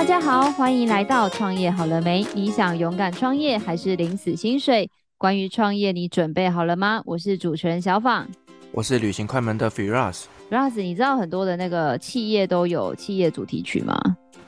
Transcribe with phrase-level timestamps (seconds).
[0.00, 2.26] 大家好，欢迎来到创业好了没？
[2.32, 4.90] 你想勇敢创业还是领死薪水？
[5.18, 7.02] 关于创业，你准备好了吗？
[7.04, 8.26] 我是主持人小访，
[8.72, 10.22] 我是旅行快门的 Firas。
[10.50, 13.94] Firas，你知道很多的那个企业都有企业主题曲吗？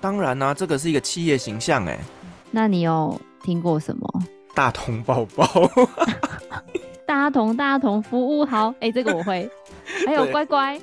[0.00, 1.98] 当然啦、啊，这个是一个企业形象哎。
[2.50, 4.08] 那你有听过什么？
[4.54, 5.70] 大同宝宝，
[7.06, 9.46] 大同大同服务好，哎、欸，这个我会。
[10.06, 10.80] 还有乖乖。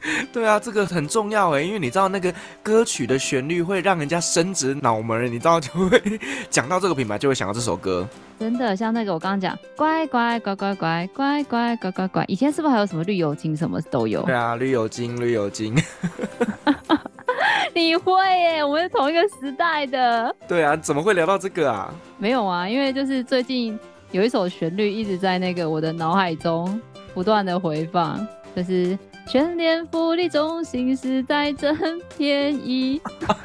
[0.32, 2.32] 对啊，这个很重要哎，因为你知道那个
[2.62, 6.00] 歌曲的旋律会让人家伸直脑门，你知道就会
[6.50, 8.06] 讲到这个品牌就会想到这首歌。
[8.38, 14.22] 真的，像那个我刚刚讲，乖乖乖乖乖乖乖乖乖乖，以前是不是还有什么绿油精什么都有？
[14.22, 15.74] 对啊，绿油精绿油精。
[17.74, 18.64] 你会耶？
[18.64, 20.34] 我们是同一个时代的。
[20.46, 21.92] 对啊，怎么会聊到这个啊？
[22.18, 23.78] 没有啊，因为就是最近
[24.12, 26.80] 有一首旋律一直在那个我的脑海中
[27.14, 28.98] 不断的回放，就是。
[29.28, 31.76] 全联福利中心实在真
[32.16, 33.00] 便宜，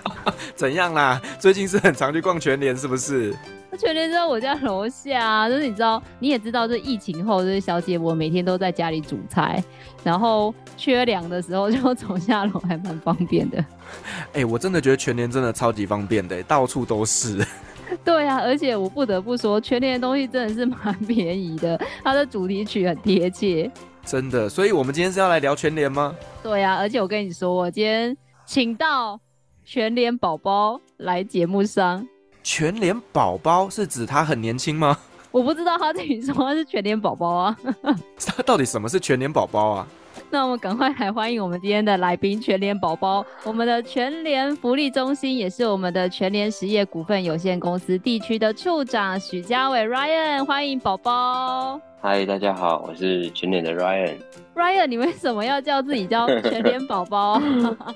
[0.55, 1.19] 怎样啦？
[1.39, 3.35] 最近是很常去逛全联，是不是？
[3.79, 9.63] 全联在我家楼下，就是你知道，你也知道，这疫情后，就是小姐我每天都在家里煮菜，
[10.03, 13.57] 然后缺粮的时候就走下楼，还蛮方便的。
[14.33, 17.43] 哎、欸，我真的觉得全联真的超级方便的，到处都是。
[18.05, 23.69] 对啊，而且我不得不说，全联的东西真的是蛮便宜的，它的主题曲很贴切。
[24.05, 26.15] 真的，所以我们今天是要来聊全联吗？
[26.43, 29.19] 对呀、啊，而且我跟你说，我今天请到
[29.63, 32.07] 全联宝宝来节目上。
[32.43, 34.97] 全联宝宝是指他很年轻吗？
[35.31, 37.57] 我不知道，他自己说他是全联宝宝啊。
[38.25, 39.87] 他到底什么是全联宝宝啊？
[40.29, 51.79] 那我们赶快来欢迎我们今天的来宾——全联宝宝，我们的全联福利中心，也是我们的全联实业股份有限公司地区的处长许家伟 Ryan，欢迎宝宝。
[52.01, 54.15] 嗨，大家好，我是全联的 Ryan。
[54.55, 57.39] Ryan，你为什么要叫自己叫全联宝宝
[57.79, 57.95] 啊？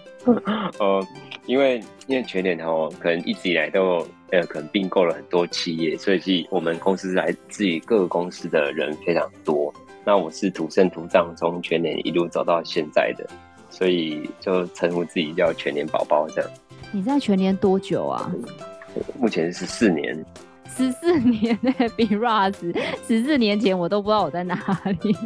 [0.80, 1.08] 呃，
[1.48, 9.74] 因为因为全联哦，可能一直以来都有呃，可能并购了很多企业，所以是我们公司来自于各个公司的人非常多。
[10.06, 13.28] 那我是土生土长，从全年一路走到现在的，
[13.72, 16.50] 所以就称呼自己叫全年宝宝这样。
[16.92, 18.32] 你在全年多久啊？
[19.20, 20.26] 目前是十四年。
[20.78, 22.54] 十四年呢， 比 Ras
[23.08, 25.18] 十四年前我都不知道我在哪里。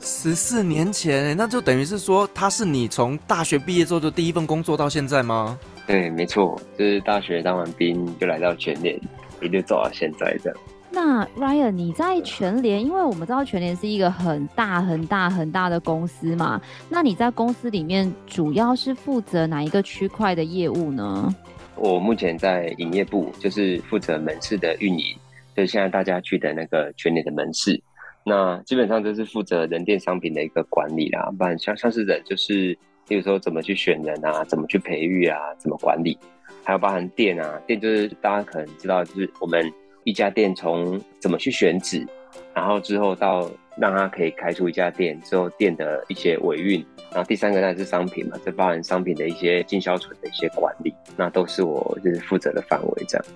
[0.00, 5.58] 十四年前，那就等于是说他是你从大学毕业之后就第一份工作到现在吗？
[5.86, 9.00] 对，没错，就是大学当完兵就来到全年，
[9.40, 10.58] 一路走到现在这样。
[10.96, 16.58] 那 Ryan，你在全联，因为我们知道全联是一个很大很大很大的公司嘛，
[16.88, 21.28] 那你在公司里面主要是负责哪一个区块的业务呢？
[21.74, 25.14] 我目前在营业部，就是负责门市的运营，
[25.54, 27.78] 就是现在大家去的那个全联的门市。
[28.24, 32.74] 那基本上就是负责人店商品的一个管理啦，不然像像是人，就是
[33.06, 36.16] 比如说怎么去选人啊，怎么去培育啊，怎么管理，
[36.64, 39.70] 还有包含店啊，店就是大家可能知道，就是我们。
[40.06, 42.06] 一家店从怎么去选址，
[42.54, 46.78] 然后之后到让他可以开出一家店，之后店的一些维运，
[47.10, 53.26] 然后第三个呢是商品嘛，这包含商品的一些进销存的一些管理，那都是我就是负责的范围这样。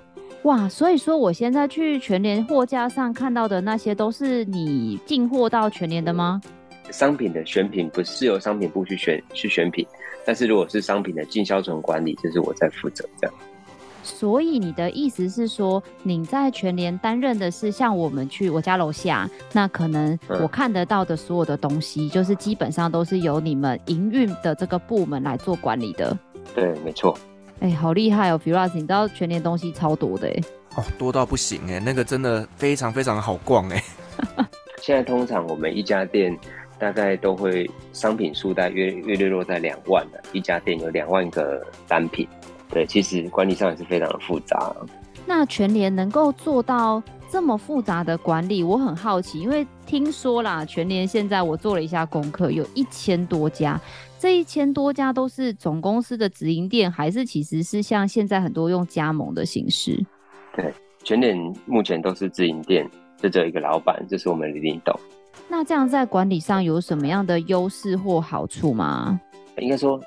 [0.44, 6.40] 哇，所以说我现在去全联货架上看到的那些都是你进货到全联的吗？
[6.92, 9.84] 商品的选品不是由商品部去选去选品，
[10.24, 13.34] 但是如果是商品的进销存管理，就是我在负责这样。
[14.10, 26.16] 所以你的意思是说，你在全联担任的是像我们去我家楼下，那可能我看得到的所有的东西，嗯、就是基本上都是由你们营运的这个部门来做管理的。
[26.54, 27.16] 对，没错。
[27.60, 30.42] 哎、欸，好厉害哦，Firas，你知道全联东西超多的哎。
[30.76, 33.82] 哦，多到不行哎，那个真的非常非常好逛哎。
[34.82, 36.36] 现在通常我们一家店
[36.78, 42.26] 大概都会商品数大约约略落在两万的，一家店有两万个单品。
[42.70, 44.74] 对，其实管理上也是非常的复杂。
[45.26, 53.80] 那全联能够做到这么复杂的管理，我很好奇，因为听说啦，全联现在我做了一下功课，有一千多家，
[54.18, 60.04] 这一千多家都是总公司的直营店，还是其实是像现在很多用加盟的形式？
[60.54, 60.72] 对，
[61.04, 61.36] 全联
[61.66, 62.88] 目前都是直营店，
[63.18, 64.98] 就只有一个老板，就是我们李林董。
[65.48, 69.20] 那这样在管理上有什么样的优势或好处吗？
[69.58, 70.00] 应该说。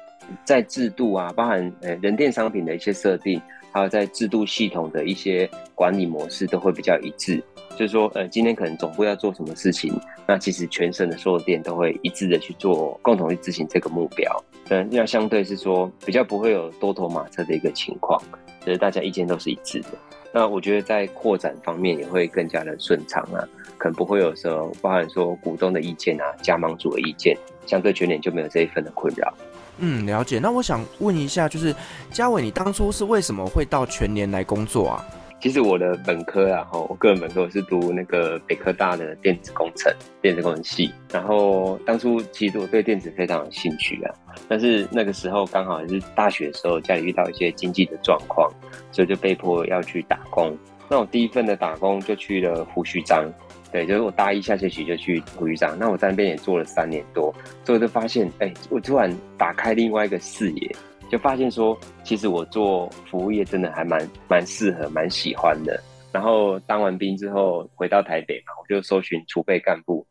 [0.43, 3.41] 在制度啊，包含呃人店商品的一些设定，
[3.71, 7.43] 还有在制度系统的一些管理模式，都会比较一致。
[7.75, 9.91] 就是说，呃，今天可能总部要做什么事情，
[10.27, 14.45] 那其实全省的所有店都会一致的去做，共同去执行这个目标。
[14.69, 18.21] 嗯，要相对是说比较不会有多头马车的一个情况，
[18.63, 19.87] 就是大家意见都是一致的。
[20.31, 23.41] 那我觉得在扩展方面也会更加的顺畅啊，
[23.79, 27.35] 可能不会有时候包含说股东的意见啊、加盟主的意见，
[27.65, 29.33] 相对全年就没有这一份的困扰。
[29.77, 30.39] 嗯，了解。
[30.39, 31.75] 那我想问一下，就是
[32.11, 35.05] 嘉伟，你当初是为什么会到全年来工作啊？
[35.41, 40.89] 其实我的本科啊，我个人本科是读那个北科大的电子工程、电子工程系。
[41.11, 44.15] 然后当初其实我对电子非常有兴趣啊，
[44.47, 48.49] 但是那个时候刚好也是大学的时候，家里遇到一些经济的状况，
[48.89, 50.57] 所以就被迫要去打工。
[50.87, 53.25] 那我第一份的打工就去了胡须张，
[53.73, 55.77] 对，就是我大一下学期就去胡局长。
[55.77, 57.33] 那我在那边也做了三年多，
[57.65, 60.75] 所以就发现，哎，我突然打开另外一个视野。
[61.09, 65.79] 就发现说，其实我做服务业真的还蛮蛮适合、蛮喜欢的。
[66.11, 70.05] 然后当完兵之后回到台北嘛，我就搜寻储备干部，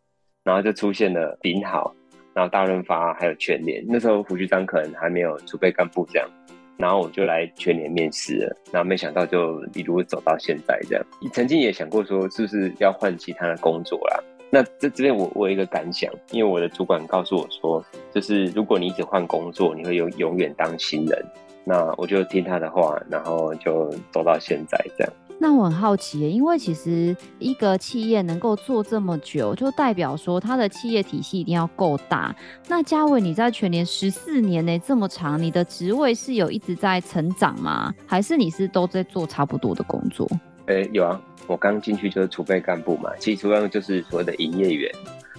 [0.45, 1.93] 然后就出现了顶好，
[2.35, 3.85] 然后大润发还有全联。
[3.89, 6.29] 那时候胡局长可能还没有储备干部这样，
[6.83, 8.57] 然后我就来全年面试了。
[8.73, 11.07] 然后没想到就一路走到现在这样。
[11.21, 14.21] 你曾经也想过说，是不是要换其他的工作啦？
[14.51, 17.83] 那这这边我我有一个感想，因为我的主管告诉我说，
[18.13, 21.25] 就是如果你一直换工作，你会永永远当新人。
[21.65, 25.13] 那我就听他的话，然后就走到现在这样。
[25.39, 32.35] 那我很好奇，因为其实一个企业能够做这么久，就代表说它的企业体系一定要够大。
[32.69, 37.93] 那嘉伟你在全联十四年内这么长，你的职位是有一直在成长吗？
[38.07, 40.29] 还是你是都在做差不多的工作？
[40.93, 41.21] 有啊。
[41.49, 44.89] 我刚进去就是储备干部嘛，其实主要就是所谓的营业员，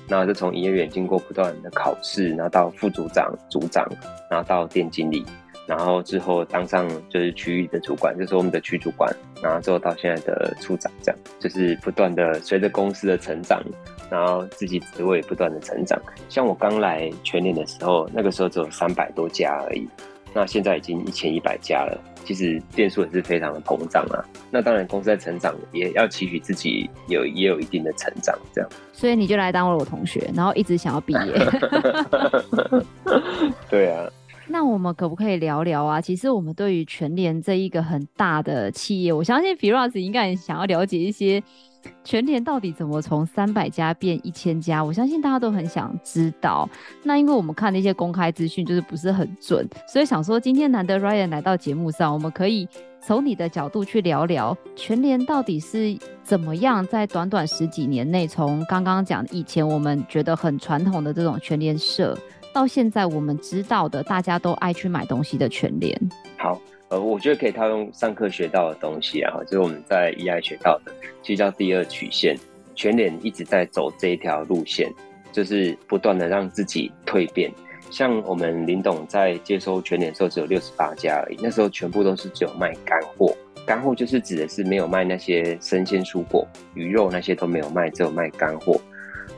[0.05, 3.89] 然后就从营业员经过不断的考试，然后到副组长、组长，
[4.29, 5.25] 然后到店经理，
[5.65, 9.09] 然后之后当上就是区域的主管，就是我们的区主管，
[9.41, 13.63] 然后之后到现在的处长，这样就是不断的随着公司的成长，
[14.09, 15.97] 然后自己职位不断的成长。
[16.27, 19.87] 像我刚来全年的时候，那个时候只有三百多家而已，
[20.33, 21.97] 那现在已经一千一百家了。
[22.25, 28.69] 其实店数也是非常的膨胀啊，那当然公司在成长，也要期许自己有也有一定的成长，这样。
[28.93, 31.47] 所以你就来当了我同学，然后一直想要毕业。
[33.69, 34.09] 对啊。
[34.47, 36.01] 那我们可不可以聊聊啊？
[36.01, 41.41] 其实我们对于全联这一个很大的企业，我相信 Firas 应该也想要了解一些。
[42.01, 44.81] 全联到底怎么从三百家变一千家？
[44.81, 46.69] 我相信大家都很想知道。
[47.03, 52.65] 那因为我们看那些公开资讯就是不是很准，所以想说今天难得 Ryan 来到节目上，我们可以
[53.01, 62.17] 从你的角度去聊聊全联到底是怎么样在短短十几年内，从刚刚讲以前我们觉得很传统的这种全联社，
[62.53, 65.99] 到现在我们知道的大家都爱去买东西的全联。
[66.37, 66.61] 好。
[66.89, 70.91] 呃，我觉得可以套用上课学到的东西啊，就是我们在 EI 学到的，
[71.23, 72.37] 其实叫第二曲线。
[72.75, 74.91] 全联一直在走这一条路线，
[75.31, 77.51] 就是不断的让自己蜕变。
[77.89, 83.35] 像我们林董在接收全联的时候，只有六十八家而已，那时候全部都是只有卖干货。
[83.65, 88.79] 干货就是指的是没有卖那些生鲜蔬果、鱼肉那些都没有卖，只有卖干货。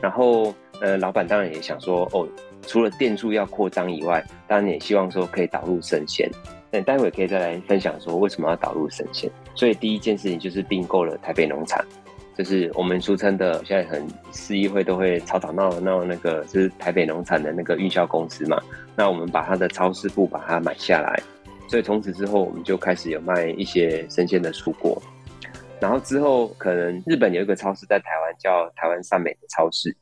[0.02, 2.28] 然后，呃，老板当然也想说，哦，
[2.66, 6.30] 除了店数要扩张以外，当然也希望说可以导入生鲜。
[6.70, 9.30] 那待会可以再来分享说为什么要导入生鲜。
[9.54, 11.82] 所以第一件事情就是并购了台北农场，
[12.36, 18.60] 就是我们俗称的现在很市议会都会吵吵闹闹那个，就是台北农场的那个运销公司嘛。
[18.96, 21.22] 那我们把它的超市部把它买下来，
[21.68, 25.00] 所以从此之后我们就开始有卖一些生鲜的蔬果。
[25.78, 29.94] 然后之后可能日本有一个超市在台湾叫台湾善美的超市，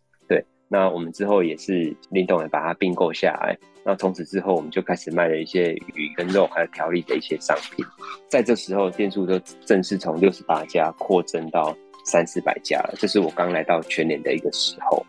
[0.69, 3.57] 那我们之后也是林董也把它并购下来。
[3.87, 7.85] 那从此之后，我们就开始卖了一些鱼跟肉，还有调理的一些商品。
[8.29, 12.95] 在这时候，店数就正式从六十八家扩增到三四百家了。
[12.97, 15.05] 这是我刚来到全联的一个时候，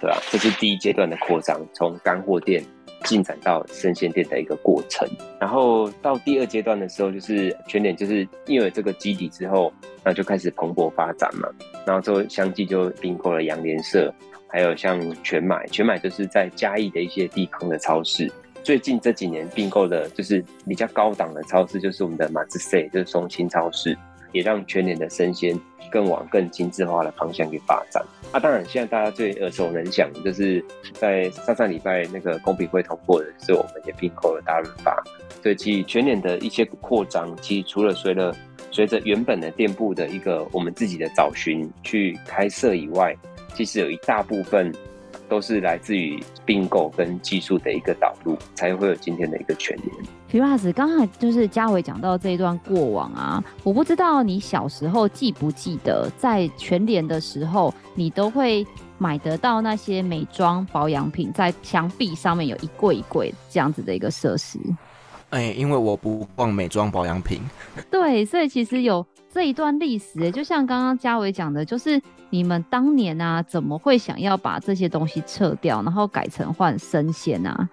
[0.00, 0.18] 对吧？
[0.30, 2.64] 这是第一阶段的扩张，从干货店
[3.04, 5.06] 进展到生鲜店的一个过程。
[5.38, 9.70] 然后到第二阶段的时候，就是全联就是因为这个基底之后，
[10.02, 11.46] 那就开始蓬勃发展嘛。
[11.86, 14.10] 然后之后相继就并购了洋联社。
[14.54, 18.30] 还有像全买，全买就是在嘉义的一些地坑的超市。
[18.62, 23.98] 最近这几年并购的，就是比较高档的超市，就是我们的马自塞，就是松青超市，
[24.30, 25.58] 也让全联的生鲜
[25.90, 28.00] 更往更精致化的方向去发展。
[28.30, 35.02] 啊，当然现在大家最耳熟能详，就是在上上礼拜那个公平会通过的，是我们也并购了大润发。
[35.42, 38.32] 所以其实全联的一些扩张，其实除了随着
[38.70, 43.16] 随着原本的店铺的一个我们自己的找寻去开设以外，
[43.54, 44.74] 其实有一大部分
[45.28, 49.88] 都是来自于并购跟技术的一个导入，才会有今天的一个全联。
[50.30, 58.66] Firas，刚才就是嘉伟讲到这一段过往啊，我不知道你小时候记不记得，在全联的时候，你都会
[58.98, 64.58] 买得到那些美妆保养品，在墙壁上面有一柜一柜这样子的一个设施。
[65.30, 67.40] 哎、欸，因为我不逛美妆保养品。
[67.90, 72.02] 对，所以其实有这一段历史，就像刚刚嘉伟讲的，就是。
[72.34, 77.68] 你们当年啊，怎么会想要把这些东西撤掉，然后改成换生鲜啊？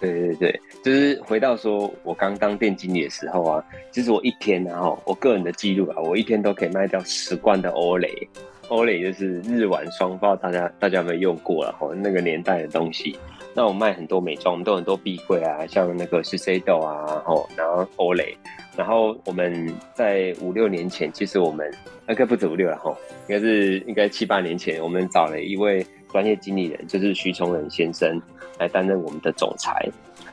[0.00, 3.62] 对对对，就是回到说我刚当店经理的时候啊，
[3.92, 8.10] 其实我一天然后我个人的记录啊，我一天都可以卖掉十罐的欧蕾。
[8.68, 11.76] 欧蕾就是日晚双爆，大家大家有没有用过了？
[11.78, 13.14] 吼，那个年代的东西。
[13.52, 18.34] 那我卖很多美妆，我们都很多壁柜啊，像那个 Shiseido 啊，吼，然后欧蕾。
[18.78, 21.68] 然后我们在五六年前，其实我们
[22.08, 22.96] 应该不止五六了，哈，
[23.28, 28.22] 应该是应该七八年前，我们找了一位专业经理人，就是徐崇仁先生
[28.60, 29.90] 来担任我们的总裁。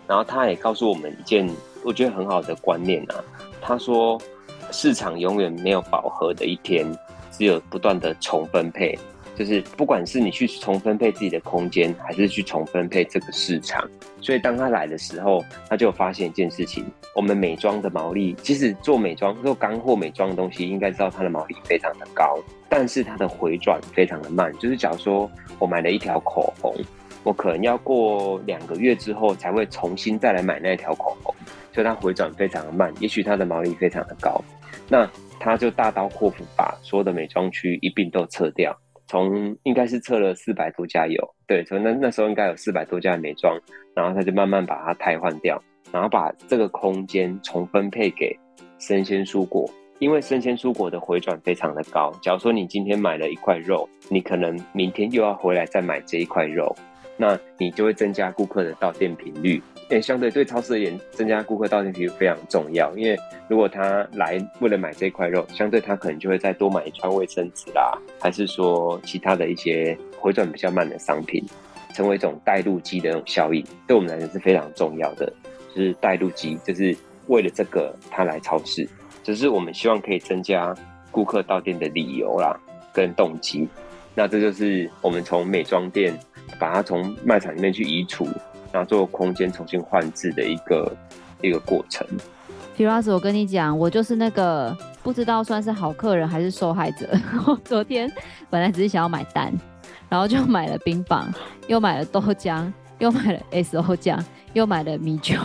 [0.08, 1.50] 然后他也告诉我们一件
[1.84, 3.16] 我觉得很好的观念啊，
[3.60, 4.22] 他说
[4.72, 6.86] 市场永远没有饱和的一天。
[7.38, 8.98] 只有不断的重分配，
[9.36, 13.88] 就是不管是你去重分配自己的空间，还是去重分配这个市场。
[14.22, 22.40] 所以当他来的时候，他就发现一件事情：我们美妆的毛利，其实做美妆做干货美妆的东西，应该知道它的毛利非常的高，
[22.70, 24.52] 但是它的回转非常的慢。
[24.58, 26.74] 就是假如说我买了一条口红，
[27.24, 31.36] 我可能要过两个月之后才会重新再来买那条口红，
[31.74, 32.94] 所以它回转非常的慢。
[33.00, 34.42] 也许它的毛利非常的高，
[34.88, 35.10] 那。
[35.38, 38.76] 他就大刀阔斧把所有的美妆区一并都撤掉，
[39.08, 43.60] 从应该是测了四百多家有，对，从那那时候应该有四百多家美妆，
[43.96, 48.38] 然后他就慢慢把它汰换掉，然后把这个空间重分配给
[48.80, 49.70] 生鲜蔬果，
[50.00, 52.12] 因为生鲜蔬果的回转非常的高。
[52.22, 56.76] 假如说你今天买了一块肉，你可能明天又要回来再买这一块肉，
[57.18, 59.62] 那你就会增加顾客的到店频率。
[59.90, 62.92] 诶相对对超市而言，增加顾客到店频率非常重要。
[62.98, 63.16] 因为
[63.48, 71.44] 如果他来为了买这块肉，相对他可能就会再多买一串卫生纸啦，还是说其他的一些回转比较慢的商品，
[71.94, 75.32] 成为一种带路机的那种效应，对我们来说是非常重要的。
[75.76, 76.96] 就是带路机，就是
[77.28, 78.88] 为了这个他来超市，
[79.24, 80.74] 只是我们希望可以增加
[81.12, 82.60] 顾客到店的理由啦，
[82.92, 83.68] 跟动机。
[84.16, 86.18] 那这就是我们从美妆店
[86.60, 88.28] 把它从卖场里面去移除。
[88.72, 90.92] 然后做空间重新换置的一个
[91.42, 92.06] 一个过程。
[92.78, 97.08] Firas，我跟你讲，我就是那个不知道算是好客人还是受害者。
[97.64, 98.12] 昨天
[98.50, 99.54] 本来只是想要买单，
[100.10, 101.34] 然后就买了冰棒，
[101.68, 102.70] 又买了豆浆，
[103.00, 104.22] 又买了 S O 酱，
[104.52, 105.38] 又买了米酒。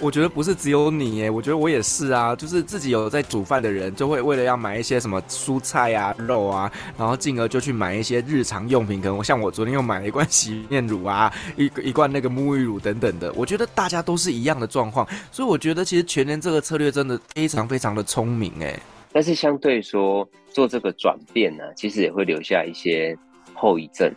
[0.00, 2.34] 我觉得不是只有你耶，我觉得我也是啊。
[2.34, 9.00] 就是自己有在煮饭的人，就会为了要买一些什么蔬菜啊、肉啊，然后进而就去买一些日常用品。
[9.00, 13.32] 可能像我昨天又买了一罐洗面乳啊，一一罐那个沐浴乳等等的。
[13.34, 18.78] 我觉得大家都是一样的状况，所以我觉得其实全联这个策略真的非常非常的聪明哎。
[19.12, 23.16] 但是相对说做这个转变呢，其实也会留下一些
[23.54, 24.12] 后遗症。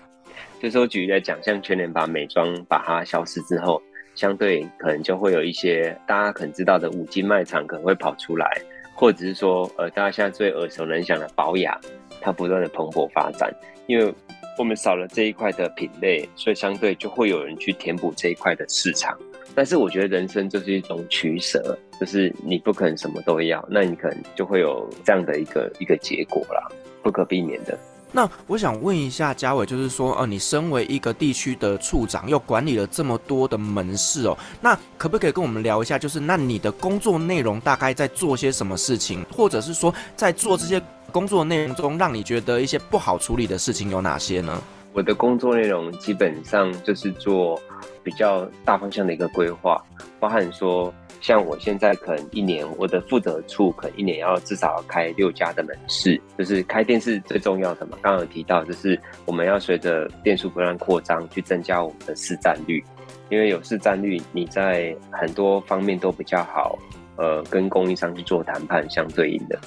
[0.60, 3.80] 就是我举例来讲，像全联把美妆把它消失之后。
[4.18, 8.50] 相对可能就会有一些大家可能知道的五金卖场可能会跑出来，
[8.96, 11.80] 或者是说，呃，大家现在最耳熟能详的宝雅，
[12.20, 13.54] 它不断的蓬勃发展，
[13.86, 14.12] 因为
[14.58, 19.16] 我们少了这一块的品类，所以相对就会有人去填补这一块的市场。
[19.54, 26.68] 但是我觉得人生就是一种取舍，就是你不可能什么都要，那你可能就会有这样的一个一个结果啦，
[27.04, 27.78] 不可避免的。
[28.12, 44.62] 那我想问一下嘉伟，就是说，呃，你身为一个地区的处长，又管理了这么多的门市哦，那可不可以跟我们聊一下，就是那你的工作内容大概在做些什么事情，或者是说，在做这些工作内容中，让你觉得一些不好处理的事情有哪些呢？
[44.94, 47.62] 我的工作内容基本上就是做
[48.04, 49.84] 比较大方向的一个规划，
[50.20, 50.94] 包含说。
[51.28, 57.98] 像我现在可能一年，我的负责处可能一年要至少要开六家的门市，就是开店是最重要的嘛。
[58.02, 62.82] 刚刚有提到，就是我们要随着店数不断扩张，去增加我们的市占率，
[63.30, 66.80] 因为有市占率，你在很多方面都比较好，
[67.18, 69.60] 呃，跟供应商去做谈判相对应的。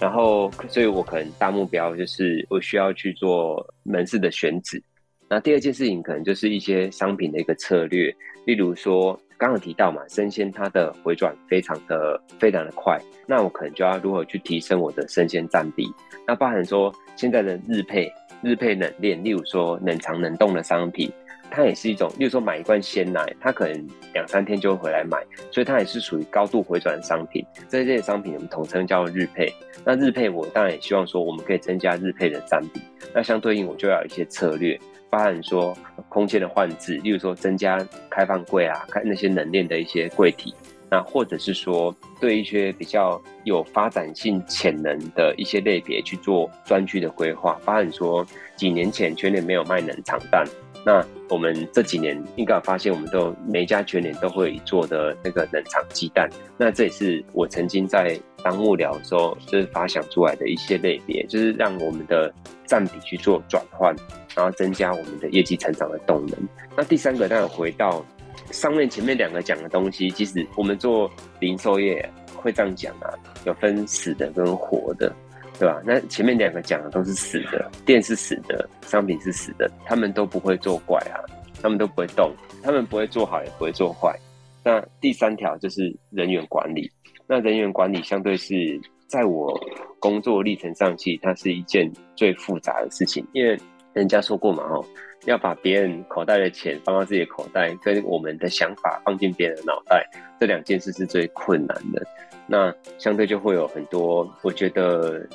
[0.00, 4.82] 然后，所以我可能大目标就是我需要去做门市的选址。
[5.28, 8.14] 那第二件事情可能就是一些商品的一个策略，
[8.44, 9.18] 例如说。
[9.38, 15.86] 刚刚提到嘛，生鲜它的回转非常的非常的快，那我可能就要如何去提升我的生鲜占比？
[16.26, 21.12] 那包含说现在的日配、日配冷链，例如说冷藏冷冻的商品，
[21.50, 27.44] 它也是一种，例如说买一罐鲜奶，它可能两三天就会回来买，所以它也是属于高度回转的商品。
[27.68, 29.52] 这些商品我们统称叫日配。
[29.84, 32.80] 那日配我当然也希望说我们可以增加日配的占比，
[33.14, 34.80] 那相对应我就要有一些策略。
[35.10, 35.76] 包含说
[36.08, 37.78] 空间的换置，例如说增加
[38.10, 40.54] 开放柜啊，开那些冷链的一些柜体，
[40.90, 47.58] 那或者是说对一些比较有发展性潜能的一些类别去做专区的规划。
[47.64, 50.44] 包含说几年前全联没有卖冷藏蛋，
[50.84, 56.28] 那我们这几年应该发现，我们都每一家全联都会做的那个冷藏鸡蛋。
[56.56, 62.32] 那这也是我曾经在当幕僚的时候就是发想出来的一些类别，就是让我们的
[62.64, 63.92] 占比去做转换。
[64.36, 66.38] 然后增加我们的业绩成长的动能。
[66.76, 68.04] 那第三个，当然回到
[68.50, 71.10] 上面前面两个讲的东西，其实我们做
[71.40, 73.08] 零售业会这样讲啊，
[73.46, 75.10] 有分死的跟活的，
[75.58, 75.80] 对吧？
[75.86, 81.16] 那前面两个讲的都是死的，店是死的，商品是死的，他们都不会作怪啊，
[81.62, 82.30] 他们都不会动，
[82.62, 84.14] 他们不会做好也不会做坏。
[84.62, 86.90] 那第三条就是人员管理，
[87.26, 89.58] 那人员管理相对是在我
[89.98, 93.58] 工作历程上，其实它是一件最复杂的事情，因为
[93.92, 94.84] 人家说过嘛，哦。
[95.24, 102.00] 要把别人口袋的钱放到自己的口袋，跟我们的想法放进别人的脑袋，这两件事是最困难的。
[102.46, 105.26] 那相对就会有很多，我觉得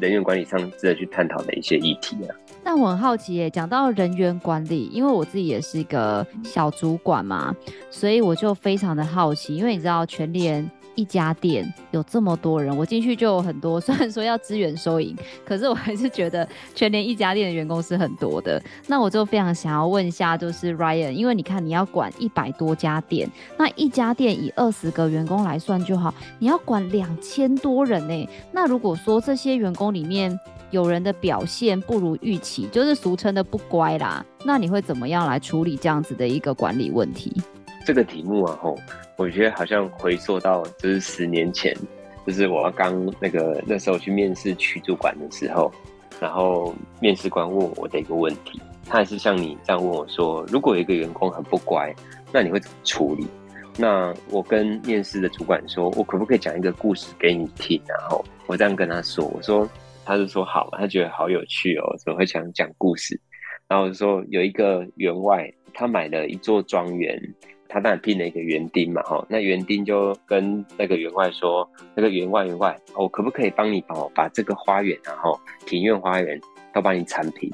[0.00, 2.34] 人员管理上值得去探讨的一些议题啊。
[2.62, 7.54] 但我很好奇耶，讲到人员管理，因为我自己也是一个小主管嘛，
[7.90, 10.66] 所以我就非常的好奇，因为你知道全联。
[10.94, 13.80] 一家店有这么多人，我进去就有很多。
[13.80, 18.62] 虽然说要支援收银，可是我还是觉得全联一家店的员工是很多的。
[18.86, 28.28] 那我就非常想要问一下，就是 Ryan，因为你看你要管一百多家店，那一家店以二十个员工来算就好，你要管两千多人呢。
[28.52, 30.38] 那如果说这些员工里面
[30.70, 37.32] 有人的表现不如预期，就是俗称的不乖啦，那你会怎么样来处理这样子的一个管理问题？
[37.86, 38.76] 这个题目啊，吼。
[39.16, 41.72] 我觉得好像回溯到就是十年前，
[42.26, 45.72] 就是我刚那个那时候去面试区主管的时候，
[46.20, 51.94] 然后面试官问我的一个问题，他还是像你这样问我说：如果有一个员工很不乖，
[52.32, 53.24] 那你会怎么处理？
[53.76, 57.80] 那我跟面试的主管说，我可不可以讲一个故事给你听？
[57.86, 59.68] 然后我这样跟他说，我说，
[60.04, 63.20] 他就说好，他觉得好有趣哦，怎么会想讲故事？
[63.68, 67.16] 然后我就说有一个员外，他买了一座庄园。
[67.74, 76.40] 他当然聘了一个园丁嘛，哈，那园丁就跟那个员外说：“那个员外员外，我可不可以帮你把我把这个花园，然后庭院花园
[76.72, 77.50] 都帮你铲平，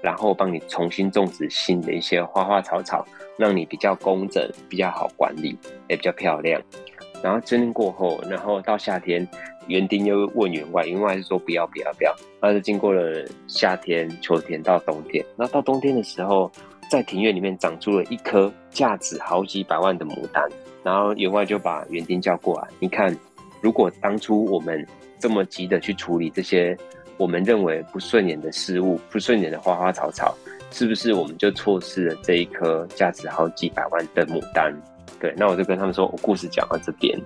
[0.00, 5.54] 然后帮你重新种植新的一些花花草草，让你比较工整，比较好管理，
[5.90, 6.58] 也比较漂亮。
[7.22, 9.28] 然后真过后，然后到夏天，
[9.66, 12.16] 园丁又问员外，员外是说不要不要不要。
[12.40, 16.50] 但是经过了夏天、秋天到冬天，那到冬天的时候。”
[16.90, 20.44] 在庭院里面长出了一棵价值好几百万的牡丹，
[20.82, 23.16] 然后员外就把园丁叫过来，你看，
[23.60, 24.84] 如果当初我们
[25.16, 26.76] 这么急的去处理这些
[27.16, 30.36] 我们认为不顺眼的事物、不顺眼的花花草草，
[30.72, 34.74] 是不是我们就错失了这一棵价值好几百万的牡丹？
[35.20, 37.16] 对，那我就跟他们说，我故事讲到这边，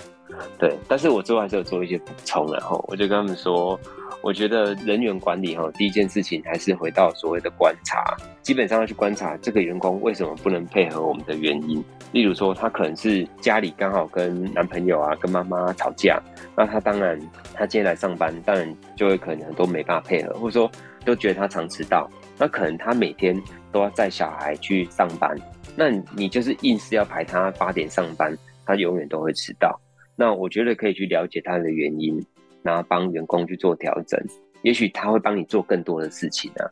[0.58, 3.80] 对，但是我最后还是有做一些补充，然后我就跟他们说。
[4.24, 11.84] 我觉得人员管理哈，第一件事情还是回到所谓的观察，基本上要去观察这个员工为什么不能配合我们的原因。
[12.10, 16.18] 例如说，他可能是家里刚好跟男朋友啊、跟妈妈吵架，
[16.56, 17.20] 那他当然
[17.52, 20.70] 他今天来上班，当然就会可能很多没办法配合，或者说
[21.04, 23.38] 都觉得他常迟到，那可能他每天
[23.70, 25.36] 都要带小孩去上班，
[25.76, 28.34] 那你就是硬是要排他八点上班，
[28.64, 29.78] 他永远都会迟到。
[30.16, 32.24] 那我觉得可以去了解他的原因。
[32.64, 34.18] 然后帮员工去做调整，
[34.62, 36.64] 也许他会帮你做更多的事情啊，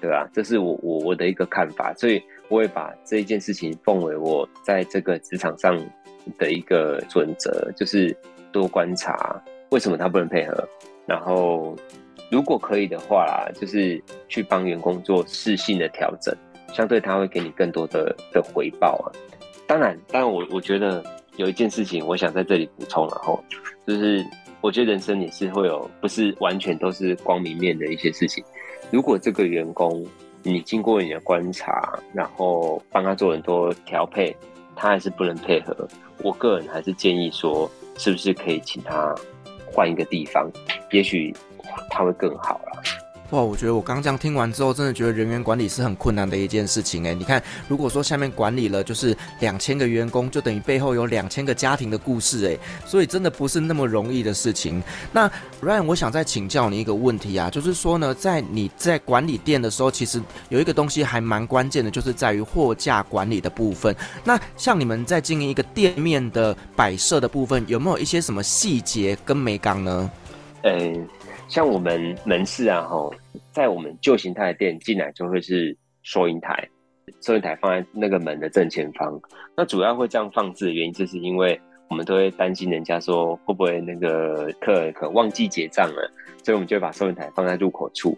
[0.00, 0.30] 对吧？
[0.32, 5.76] 这是我我我的一个看法，所以我会把这一件事情奉为我在这个职场上
[6.38, 8.16] 的一个准则，就是
[8.52, 10.68] 多观察为什么他不能配合，
[11.06, 11.76] 然后
[12.30, 16.32] 如果可以的话，就是去帮员工做适性的调整，
[16.72, 19.10] 相对他会给你更多的的回报啊。
[19.66, 21.02] 当然，当然我我觉得
[21.34, 23.42] 有一件事情我想在这里补充，然后
[23.84, 24.24] 就是。
[24.62, 28.42] 我觉得人生也是会有，不是完全都是光明面的一些事情。
[28.92, 30.06] 如果这个员工
[30.44, 34.34] 你经过你的观察，然后帮他做很多调配，
[34.76, 35.76] 他还是不能配合，
[36.22, 39.12] 我个人还是建议说，是不是可以请他
[39.72, 40.48] 换一个地方，
[40.92, 41.34] 也许
[41.90, 42.82] 他会更好啦。
[43.32, 54.82] 哇，我觉得我刚这样听完之后，真的觉得人员管理是很困难的一件事情诶，你看，如果说下面管理了就是两千个员工，就等于背后有两千个家庭的故事诶，所以真的不是那么容易的事情。
[55.12, 55.26] 那
[55.62, 63.96] Ryan，我想再请教你一个问题啊，就是说呢，在你在管理店的时候，其实有一个东西还蛮关键的，就是在于货架管理的部分。
[64.24, 70.10] 那像你们在经营一个店面的摆设的部分，有没有一些什么细节跟美感呢？
[70.64, 71.08] 嗯。
[71.52, 73.12] 像我们门市啊，吼，
[73.50, 76.66] 在我们旧形态的店进来就会是收银台，
[77.20, 79.20] 收银台放在那个门的正前方。
[79.54, 81.60] 那主要会这样放置的原因，就是因为
[81.90, 86.10] 我们都会担心人家说会不会那个客人可能忘记结账了，
[86.42, 88.16] 所以我们就会把收银台放在入口处。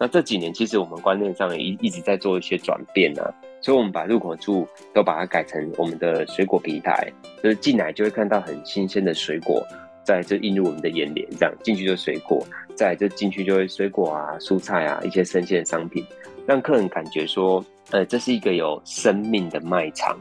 [0.00, 7.12] 那这几年其实我们观念上一一直在做一些转变啊，所以我们把入口处都把它改成我们的水果平台，
[7.44, 9.64] 就是进来就会看到很新鲜的水果。
[10.04, 16.04] 在这映入我们的眼帘，这样进去就水果，再这进去就会水果啊、蔬菜啊一些生鲜商品，
[16.46, 20.18] 让客人感觉说，呃，这是一个有生命的卖场。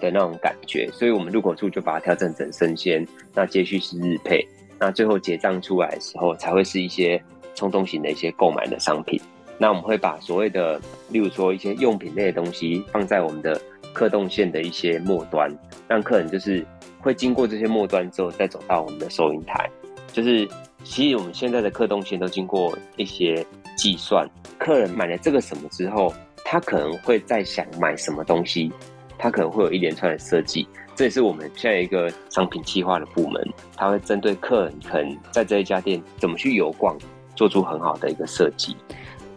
[0.00, 4.46] 的那种感觉，所以我们入口处就把它调整成生鲜，那接续是日配，
[4.78, 7.22] 那最后结账出来的时候才会是一些
[7.54, 9.18] 冲动型的一些购买的商品。
[9.56, 10.78] 那我们会把所谓的，
[11.10, 13.58] 例如说一些用品类的东西放在我们的
[13.94, 15.48] 客动线的一些末端，
[15.88, 16.66] 让客人就是
[17.04, 19.70] 会经过这些末端之后再走到我们的收银台。
[20.10, 20.48] 就是
[20.82, 23.44] 其实我们现在的客动线都经过一些
[23.76, 24.26] 计算，
[24.58, 26.14] 客人买了这个什么之后，
[26.44, 28.72] 他可能会再想买什么东西，
[29.18, 30.66] 他可能会有一连串的设计。
[30.94, 33.44] 这也是我们现在一个商品计划的部门，
[33.76, 36.96] 他会针对客人可能在这一家店怎么去游逛，
[37.34, 38.76] 做出很好的一个设计。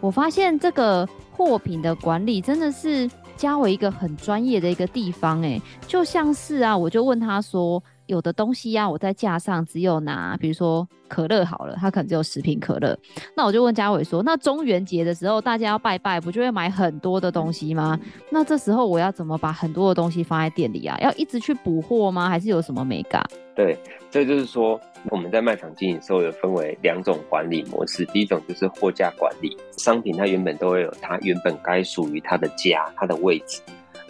[0.00, 7.82] 我发现这个货品的管理真的是家纬一个很专业的一个地方，哎，就像是啊，我就问他说。
[8.08, 12.98] 有的东西呀、我在架上只有拿，比如说可乐好了，他可能只有十瓶可乐。
[13.36, 18.00] 那我就问嘉伟说，那中元节的时候大家要拜拜，不就会买很多的东西吗？
[18.30, 20.96] 那这时候我要怎么把很多的东西放在店里啊？
[21.02, 22.30] 要一直去补货吗？
[22.30, 23.22] 还是有什么眉角？
[23.54, 23.76] 对，
[24.10, 28.04] 这就是说我们在卖场经营时候有分为两种管理模式。
[28.06, 33.60] 第一种就是货架管理，商品它原本都会有它原本该属于它的家、它的位置。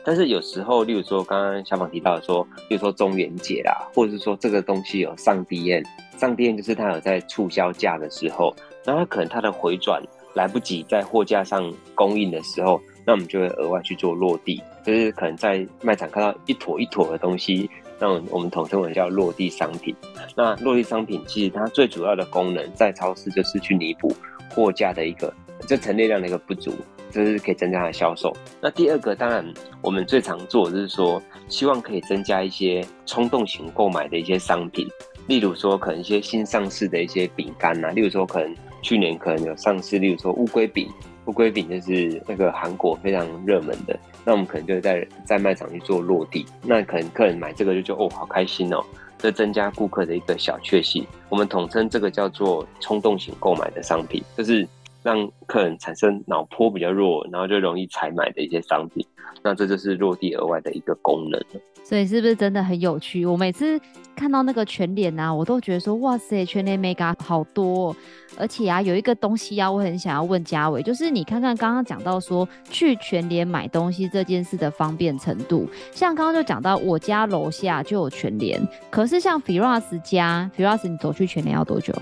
[0.05, 5.85] 但是有时候，例如说刚刚小宝提到的说，例如说中元节啦，或者是说这个东西有上 DM，
[6.17, 8.55] 上 DM 就是它有在促销价的时候，
[8.87, 10.01] 那它可能它的回转
[10.33, 19.95] 来不及在货架上供应的时候，那我们就会额外去做落地，就是可能在卖场看到一坨一坨的东西，那我们统称为叫落地商品。
[20.37, 24.15] 那落地商品其实它最主要的功能在超市就是去弥补
[24.51, 25.33] 货架的一个
[25.67, 26.73] 这陈列量的一个不足。
[27.11, 28.37] 就是可以增加它的销售。
[28.61, 29.43] 那第二个，当然
[29.81, 34.87] 我们最常做的就是说，希望可以增加一些冲动型购买的一些商品，
[35.27, 40.89] 例如说可能一些新上市的一些饼干呐，例如说可能去年可能有上市，例如说乌龟饼，
[41.27, 48.85] 乌龟饼就是那个韩国非常热门的，那我们可能就在在卖场去做落地，那可能客人买这个就就哦好开心哦，
[49.19, 51.07] 这增加顾客的一个小确幸。
[51.29, 54.67] 我们统称这个叫做冲动型购买的商品，就是。
[55.03, 59.07] 让客人产生脑波比较弱，然后就容易采买的一些商品，
[59.43, 61.41] 那这就是落地额外的一个功能。
[61.85, 63.25] 所以是不是真的很有趣？
[63.25, 63.81] 我每次
[64.15, 67.97] 看到那个全联啊，我都觉得说哇塞，全联 Mega 好多。
[68.39, 81.95] 而且啊，有一个东西啊，我很想要问嘉伟，就是你看看刚刚讲到说去全联买东西这件事的方便程度，像刚刚就讲到我家楼下就有全联，可是像 Firas 家，Firas 你走去全联要多久？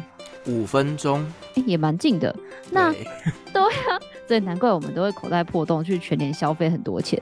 [0.46, 2.34] 五分钟，欸，也蛮近的。
[2.70, 2.92] 那
[3.52, 7.20] 对， 呀啊，所以难怪我们都会口袋破洞去全年消费很多钱。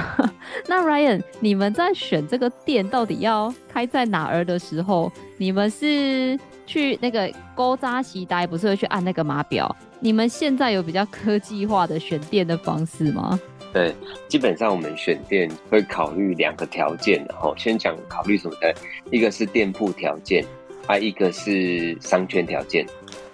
[0.66, 9.74] 那 Ryan，你们在选这个店到底要开在哪儿的时候，你们是去那个勾扎西呆，不是会去按那个码表？
[9.98, 13.38] 你们现在有比较科技化的选店的方式吗？
[13.72, 13.94] 对，
[14.28, 18.74] 基本上我们选店会考虑两个条件，然后先讲考虑什么的，
[19.10, 20.44] 一个是店铺条件。
[20.90, 22.84] 还、啊、一个是商圈条件，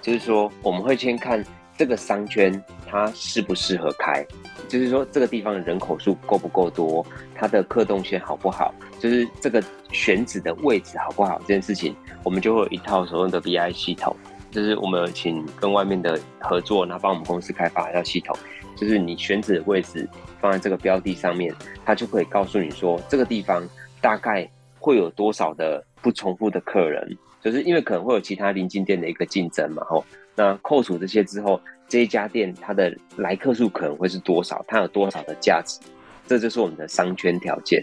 [0.02, 1.42] 就是说我们会先看
[1.74, 2.52] 这个商圈
[2.86, 4.22] 它适不适合开，
[4.68, 7.02] 就是说这个地方的人口数够不够多，
[7.34, 14.14] 它的客动线好不好，就是这个选址的位置好不好这件事情，我们就会有一套所谓的 BI 系统，
[14.50, 18.36] 就是我们有请跟外面的合作，然后帮我们公司开发一套系统，
[18.76, 20.06] 就是你选址的位置
[20.42, 21.54] 放在这个标的上面，
[21.86, 23.66] 它就可以告诉你说这个地方
[24.02, 24.46] 大概
[24.78, 27.16] 会有多少的不重复的客人。
[27.46, 30.04] 就是因为可能会有其他邻近店的一个竞争嘛，吼，
[30.34, 35.78] 那扣除这些之后，这一家店它的来客数可能会是多少，它有多少的价值，
[36.26, 37.80] 这就是我们的商圈条件。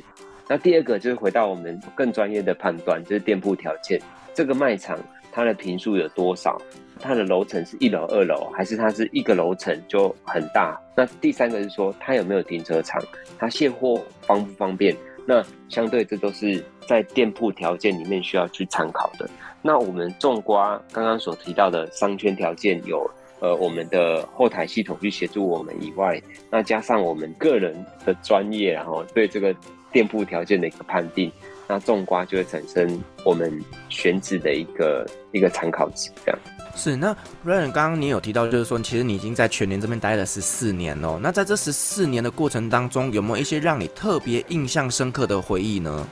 [0.50, 3.98] 那第二个就是回到我们更专业的判断，就是店铺条件，
[4.34, 5.00] 这个卖场
[5.32, 6.62] 它的坪数有多少，
[7.00, 10.78] 它的楼层是一楼、二楼，还是它是一个楼层就很大？
[10.94, 13.02] 那第三个是说它有没有停车场，
[13.40, 14.94] 它卸货方不方便？
[15.26, 19.30] 那相对这都是在店铺条件里面需要去参考的。
[19.66, 26.22] 那我们种瓜刚刚所提到的商圈条件，有呃我们的后台系统去协助我们以外，
[26.52, 27.74] 那加上我们个人
[28.06, 29.56] 的专业，然后对这个
[29.90, 31.32] 店铺条件的一个判定，
[31.66, 36.12] 那种瓜就会产生我们选址的一个一个参考值。
[36.26, 36.40] 这样
[36.76, 36.98] 是。
[36.98, 41.18] 那 Ryan 刚刚你有提到，就是说其实你已经在全联这边待了十四年哦。
[41.22, 46.06] 那在这十四年的过程当中，有没有一些让你特别印象深刻的回忆呢？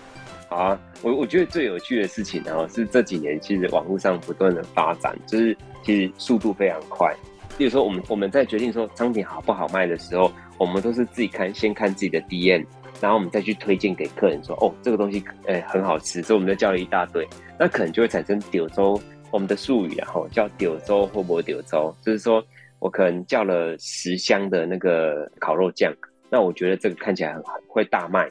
[0.51, 7.09] 啊，我我觉得最有趣的事情，呢是这几年其实网络上不断的发展，就是其实速度非常快。
[7.57, 12.65] 比如说，我们我们在决定说商品好不好卖的时候，我们都是自己看，先看自己的 DM，
[12.99, 17.25] 然后我们再去推荐给客人说，哦，这个东西诶很好吃，所以我们就叫了一大堆，
[17.57, 18.99] 那可能就会产生丢粥，
[19.31, 22.43] 我们的术语然后叫丢粥或不丢粥，就是说
[22.79, 25.93] 我可能叫了十箱的那个烤肉酱，
[26.29, 28.29] 那我觉得这个看起来很会大卖。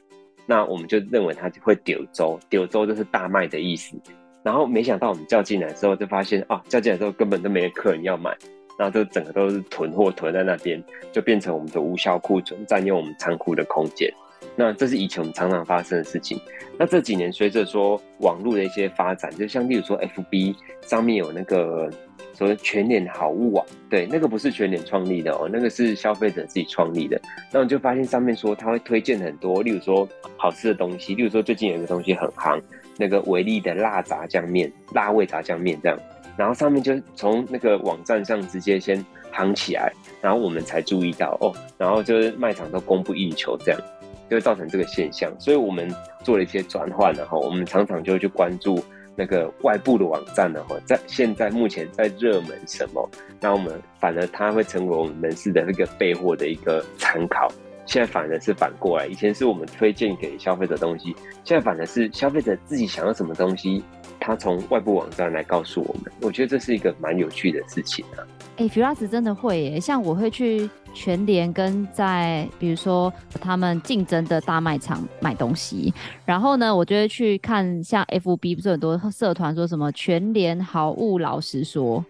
[0.50, 3.96] 那我们就认为它会丢粥，丢粥就是大卖的意思。
[4.42, 8.36] 然后没想到我们叫进来之后，就发现啊，叫进来之后根本都没有客人要买，
[8.76, 10.82] 然后就整个都是囤货囤在那边，
[11.12, 14.12] 就变成我们的无效库存，占用我们仓库的空间。
[14.56, 16.36] 那这是以前我们常常发生的事情。
[16.76, 21.88] 那这几年随着说网络的一些发展，就像例如说 FB 上面有那个
[22.32, 27.20] 所谓全脸好物网，对，那个不是全脸创立的哦，那个是消费者自己创立的。
[27.52, 32.60] 那我就发现上面说他会推荐很多，例如说好吃的东西，例如说最近有一个东西很夯。
[32.96, 35.98] 那个维力的辣炸酱面、辣味炸酱面这样，
[36.36, 39.90] 然后上面就从那个网站上直接先夯起来，
[40.20, 43.80] 然后我们才注意到哦，然后就是卖场都供不应求这样，
[44.28, 45.90] 就会造成这个现象，所以我们
[46.22, 48.78] 做了一些转换，然后我们常常就会去关注
[49.20, 53.06] 那个外部的网站，然后在现在目前在热门什么，
[53.38, 57.52] 那我们反而它会成为我们门市的那个备货的一个参考。
[57.84, 63.82] 现在反而是反过来，以前是我们推荐给消费者东西，现在反而是消费者自己想要什么东西，
[64.18, 66.10] 他从外部网站来告诉我们。
[66.22, 68.24] 我觉得这是一个蛮有趣的事情啊。
[68.56, 75.92] 哎、，Firas 真的会耶，像我会去全联跟在比如说他们竞争的大卖场买东西，
[76.24, 82.04] 然后呢，我就会去看像 FB 不是很多社团说什么全联好物老实说，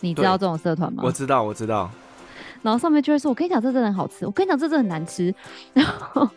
[0.00, 1.02] 你知道这种社团吗？
[1.04, 1.90] 我知道，我知道。
[2.62, 4.26] 然后上面就会说：“我跟你讲，这真的很好吃。
[4.26, 5.34] 我跟你讲，这真的很难吃。
[5.74, 6.28] ”然后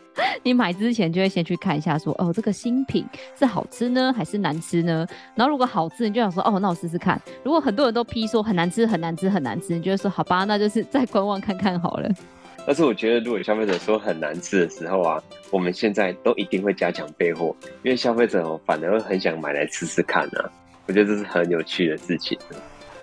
[0.44, 3.06] 你买之前就会先去看一下说，：“哦，这个新品
[3.38, 5.06] 是好吃呢，还是难吃呢？”
[5.36, 12.10] 然后如果好吃，你就想说：“哦，那我试试看。”如果很多人都批说很难吃、很难吃、很难吃，你就会说：“好吧，那就是再观望看看好了。
[12.68, 20.52] ”但是我觉得，如果消费者说很难吃的时候啊，我们现在都一定会加强备货，因为消费者哦反而会很想买来吃吃看、啊。
[20.86, 22.38] 我觉得这是很有趣的事情。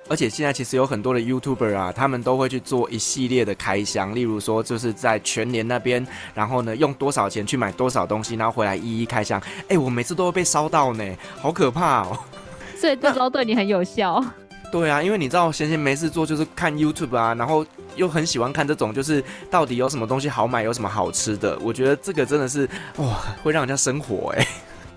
[0.09, 9.41] 而且现在其实有很多的 YouTuber 啊，他们都会去做一系列的开箱，例如说就是在全年那边，然后呢用多少钱去买多少东西，然后回来一一开箱。
[9.63, 11.05] 哎、欸，我每次都会被烧到呢，
[11.41, 12.19] 好可怕哦！
[12.81, 14.25] 所以这招对你很有效。
[14.71, 17.65] 对啊，因为你知道闲闲没事做就是看 YouTube 啊，然后
[17.97, 21.59] 又很喜欢看这种就是到底有什么东西好买，有什么好吃的。
[21.61, 24.47] 我觉得这个真的是哇，会让人家生活哎。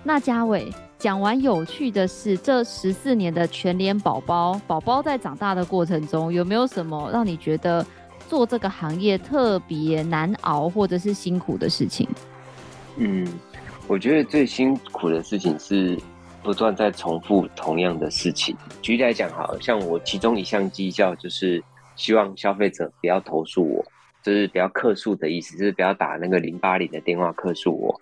[0.02, 0.70] 那嘉伟
[1.02, 7.84] 讲完有趣的是，这十四年的全联宝宝，宝宝在长大的过程中，有没有什么让你觉得
[8.28, 12.08] 做这个行业特别难熬或者是辛苦的事情？
[12.98, 13.26] 嗯，
[13.88, 15.98] 我觉得最辛苦的事情是
[16.40, 18.56] 不断在重复同样的事情。
[18.80, 21.60] 举例来讲，好像我其中一项绩效就是
[21.96, 23.84] 希望消费者不要投诉我，
[24.22, 28.00] 就是不要客诉的意思，就是不要打那个零八零的电话客诉我。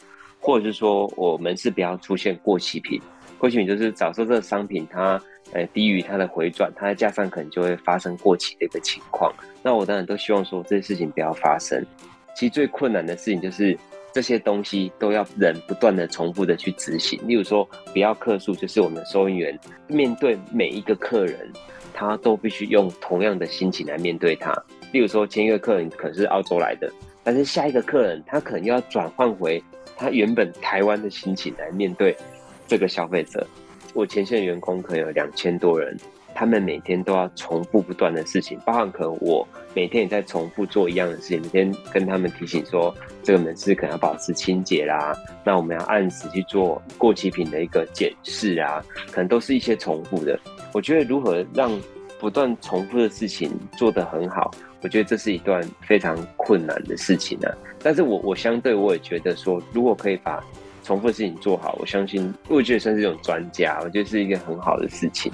[0.51, 3.01] 或者是说，我们是不要出现过期品。
[3.39, 5.19] 过期品就是假设这个商品它
[5.53, 9.33] 呃低于它的回转，它的价上可能就会发生过期的一个情况。
[9.63, 11.81] 那我当然都希望说这些事情不要发生。
[12.35, 13.79] 其实最困难的事情就是
[14.13, 17.21] 这些东西都要人不断的重复的去执行。
[17.29, 21.49] 例如说，不要客诉，就是我们的收银员面对每一个客人，
[21.95, 24.53] 他都必须用同样的心情来面对他。
[24.93, 29.63] 例如说，前一个客人可能是澳洲来的，但是下一个客人他可能又要转换回。
[30.01, 32.17] 他原本台湾的心情来面对
[32.67, 33.47] 这个消费者，
[33.93, 35.95] 我前线员工可能有两千多人，
[36.35, 48.83] 他们每天都要重复不断的事情，包含可能我每天也在重复做一样的事情，每天跟他们提醒说这个门市可能要保持清洁啦，那我们要按时去做过期品的一个检视啊，
[49.13, 50.41] 可能都是一些重复的。
[50.73, 51.71] 我觉得如何让
[52.21, 54.51] 不断重复的事情做得很好，
[54.83, 57.49] 我觉得这是一段非常困难的事情啊。
[57.83, 60.39] 但是我我相对我也觉得说，如果可以把
[60.85, 65.33] 重复的事情做好，我相信我觉得算是一种专家，我觉得是一个很好的事情。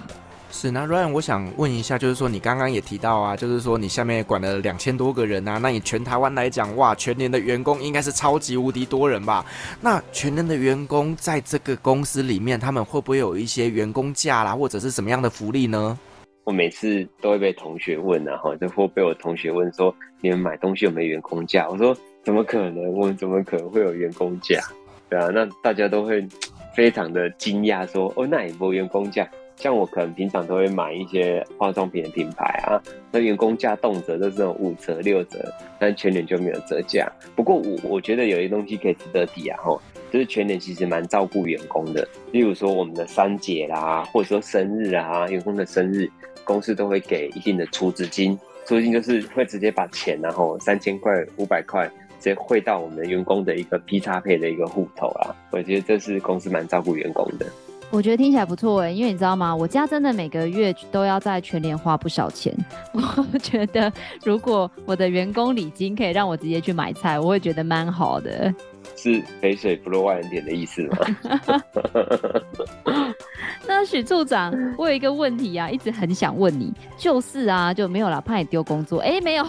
[0.49, 9.45] 是，那 Ryan，我想问一下，就是说你刚刚也提到啊，就是说你下面管了两千多个人啊，那你全台湾来讲，哇，全年的员工应该是超级无敌多人吧？
[9.83, 15.99] 那全年的员工在这个公司里面，他们会不会有一些员工价啦，或者是什么样的福利呢？
[16.47, 21.69] 我每次都会被同学问啊，哈，就或被我同学问说，你们买东西有没有员工价？
[21.69, 21.95] 我说。
[22.27, 22.93] 怎么可能？
[22.93, 24.61] 我们怎么可能会有员工价？
[25.09, 26.27] 对啊，那大家都会
[26.75, 32.83] 非常的惊讶，说：“哦，那也没有员工价。”像我可能平常都会买一些化妆品的品牌啊，
[33.13, 35.39] 那员工价动辄都是这种五折、六折，
[35.79, 37.09] 但全联就没有折价。
[37.37, 39.81] 不过我我觉得有些东西可以值得提啊，吼，
[40.11, 42.07] 就是全联其实蛮照顾员工的。
[42.33, 46.11] 例如说我们的三节啦，或者说生日啊，员工的生日，
[46.47, 51.91] 公司都会给一定的储资金，储值金就是会直接把钱，然后三千块、五百块。
[52.19, 57.45] 直接汇到我们员工的一个 P 叉配的一个户头啊，我觉得这是公司蛮照顾员工的。
[57.91, 59.55] 我觉得听起来不错哎，因为你知道吗？
[59.55, 62.57] 我家真的每个月都要在全年花不少钱。
[62.95, 63.93] 我觉得
[64.25, 68.53] 如果我的员工礼金可以让我直接去买菜，我会觉得蛮好的。
[68.97, 70.99] 是肥水不落外人田的意思吗？
[73.69, 79.01] 那许处长，我有一个问题啊，一直很想问你，就是啊，就没有啦，怕你丢工作。
[79.01, 79.45] 哎、欸，没有，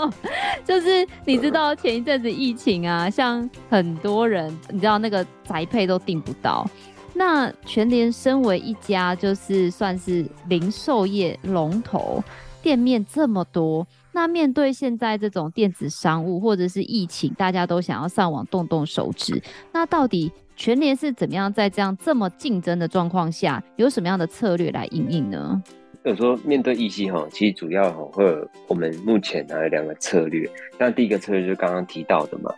[0.64, 6.68] 就是你知道前一阵子疫情啊，像很多人，你知道那个宅配都订不到。
[7.14, 12.22] 那全联身为一家就是算是零售业龙头，
[12.62, 25.62] 店面这么多，那面对现在这种电子商务或者是疫情，大家都想要上网动动手指，那到底全联是怎么样在这样这么竞争的状况下，有什么样的策略来因应呢？
[26.04, 30.48] 有时候面对疫情哈，其实主要哈会有我们目前还有两个策略。
[30.78, 32.52] 那第一个策略就是刚刚提到的嘛，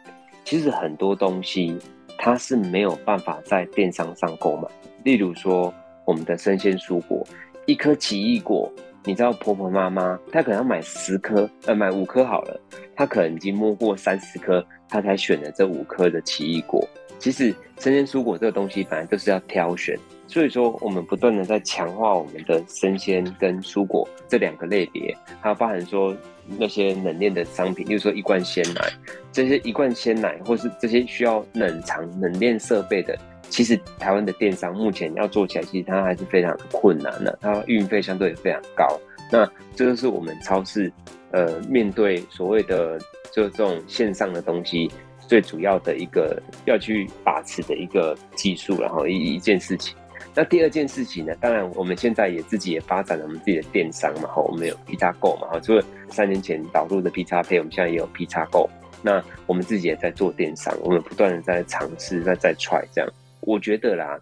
[0.45, 1.77] 其实很多东西。
[2.17, 4.69] 它是没有办法在电商上购买，
[5.03, 5.75] 例如说
[6.07, 7.27] 我们的生鲜蔬果，
[7.67, 8.73] 一颗奇异果，
[9.05, 12.61] 你知道婆婆妈妈她可能要买十颗，呃，买五颗好了，
[12.97, 16.87] 她可能已经摸过三十颗，她才选了这五颗的奇异果。
[17.19, 26.17] 其实生鲜蔬果这个东西本来就是要挑选，所以说我们不断的在强化我们的生鲜跟蔬果这两个类别，还有包含说。
[26.59, 28.93] 那些冷链的商品，例如说一罐鲜奶，
[29.33, 33.19] 这些一罐鲜奶，或是这些需要冷藏冷链设备的，
[33.55, 39.01] 其实台湾的电商目前要做起来，其实它还是非常困难的，它运费相对也非常高。
[39.31, 40.93] 那这就是我们超市
[41.31, 42.99] 呃面对所谓的
[43.33, 44.90] 就这种线上的东西，
[45.29, 49.97] 最主要的一个要去把持的一个技术，然后一一件事情。
[50.35, 51.33] 那第二件事情呢？
[51.40, 58.69] 当然，我们现在也自己也发展了我们自己的电商嘛，哈，我们有 PXGO 嘛，哈，除了三年前导入的 P 叉店我们现在也有 PXGO。
[59.01, 63.09] 那我们自己也在做电商，我们不断的在尝试，在在 try 这样。
[63.47, 64.19] 我觉得啦，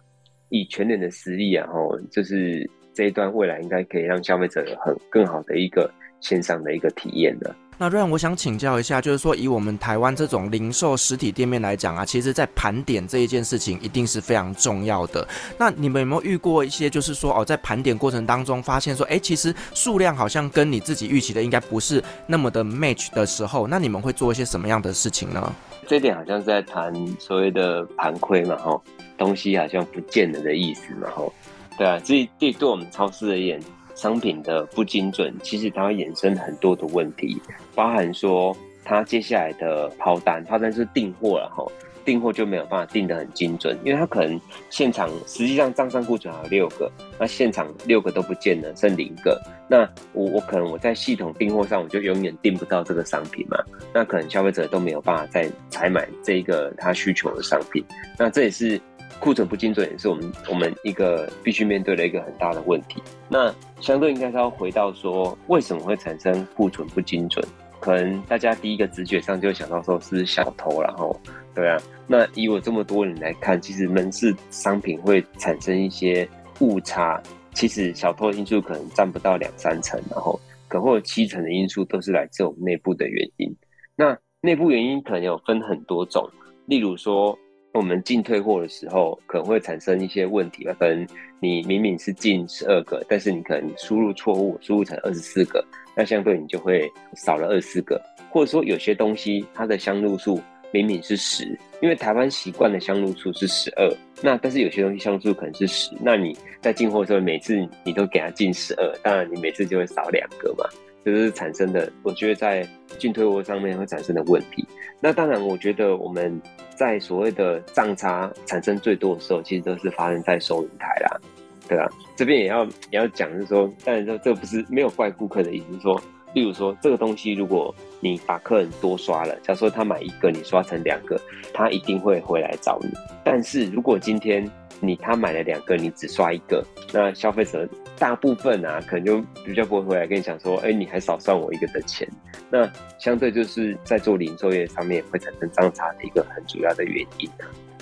[0.49, 7.55] 以全年的实力啊，吼，就是这一段未来应该可以让消费者有很更好的一个线上的一个体验的。
[7.75, 15.27] 那瑞安，我想请教一下，就是说以我们台湾这种零售实体店面来讲啊，其实，在盘点这一件事情一定是非常重要的。
[15.57, 25.51] 那你们有没有遇过一些，就是说哦，在盘点过程当中发现说，哎，其实数量好像跟你自己预期的应该不是那么的 match 的时候，那你们会做一些什么样的事情呢？
[25.87, 28.81] 这点好像是在谈所谓的盘亏嘛，吼，
[29.17, 31.33] 东西好像不见了的意思嘛，吼，
[31.77, 33.59] 对啊，这这对我们超市而言。
[33.95, 37.39] 商品的不精准，其实它会衍生很多的问题，
[37.75, 41.63] 包含说它接下来的抛单，抛单是订货了哈，
[42.03, 53.59] 订货就没有办法订得很精准，因为它可能现场实际上账上库存还有六个，那现场六个都不见了，剩零个，那我我可能我在系统订货上我就永远订不到这个商品嘛，
[53.93, 57.85] 那可能消费者都没有办法再采买这一个他需求的商品，
[58.17, 58.81] 那这也是。
[59.19, 63.01] 库存不精准也是我们我们一个必须面对的一个很大的问题。
[63.29, 67.45] 那相对应该是要回到说，为什么会产生库存不精准？
[67.79, 71.17] 可能大家第一个直觉上就会想到说是小偷，然后
[71.53, 71.77] 对啊。
[72.07, 76.27] 那以我这么多人来看，其实门市商品会产生一些
[76.59, 77.21] 误差，
[77.53, 83.53] 其实小偷的因素可能占不到两三成，然后可能会有七成的因素都是来自我们内部的原因。
[83.95, 86.29] 那内部原因可能有分很多种，
[86.65, 87.37] 例如说。
[87.73, 90.75] 我们进退货的时候，可能会产生一些问题吧。
[90.79, 91.07] 可能
[91.39, 97.99] 你明明是进十二个，但是你可能输入错误，输入成二十四个，那相对你就会少了二十四个。
[98.29, 100.39] 或者说有些东西它的箱路数
[100.71, 101.45] 明明是十，
[101.81, 110.69] 因为台湾习惯的箱路数是十二，那但是有些东西箱路数可能是十，那你在进货的时候，每次你都给它进十二，当然你每次就会少两个嘛。
[111.05, 114.65] 就是产生的，我觉得在进退货上面会产生的问题。
[114.99, 116.41] 那当然，我觉得我们
[116.75, 121.19] 在所谓的账差产生最多的时候，其实都是发生在收银台啦，
[121.67, 126.01] 对啊，这边也要也要讲，就是说，当然说这不是没有怪顾客的意思，说，
[126.33, 131.19] 例如说这个东西，如果你把客人多刷了，假如说他买一个，你刷成两个，
[131.53, 132.89] 他一定会回来找你。
[133.25, 134.49] 但是如果今天
[134.83, 137.67] 你他买了两个，你只刷一个，那消费者。
[137.99, 142.05] 大部分啊，可能就比较不会回来跟你讲说，哎、你还少算我一个的钱。
[142.49, 147.29] 那相对就是在做零售业上面会产生账差的一个很主要的原因。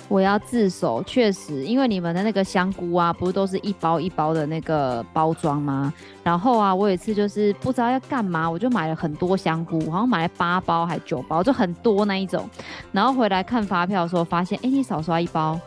[0.08, 5.92] 我要自首，确实，因为你们的那个香菇啊，不是都是一包一包的那个包装吗？
[6.22, 12.48] 然后啊，我有一次就是不知道要干嘛，我就买了很多香菇，好像买了八包还九包，就很多那一种。
[12.92, 15.58] 然后回来看发票的时候，发现，哎、你少刷一包。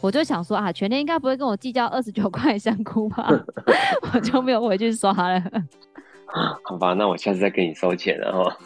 [0.00, 3.28] 我就想说啊，全联应该不会跟我计较二十九块香菇吧？
[4.14, 5.42] 我就没有回去刷了。
[6.62, 8.56] 好吧，那我下次再跟你收钱了哈。